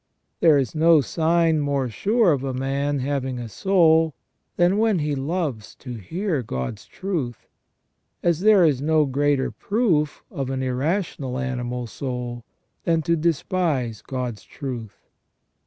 There 0.39 0.57
is 0.57 0.73
no 0.73 0.99
sign 1.01 1.59
more 1.59 1.87
sure 1.87 2.31
of 2.31 2.43
a 2.43 2.55
man 2.55 2.97
having 3.01 3.37
a 3.37 3.47
soul 3.47 4.15
than 4.55 4.79
when 4.79 4.97
he 4.97 5.13
loves 5.13 5.75
to 5.75 5.93
hear 5.93 6.41
God's 6.41 6.87
truth, 6.87 7.45
as 8.23 8.39
there 8.39 8.65
is 8.65 8.81
no 8.81 9.05
greater 9.05 9.51
proof 9.51 10.23
of 10.31 10.49
an 10.49 10.63
irrational 10.63 11.37
animal 11.37 11.85
soul 11.85 12.43
than 12.83 13.03
to 13.03 13.15
despise 13.15 14.01
God's 14.01 14.41
truth. 14.43 15.05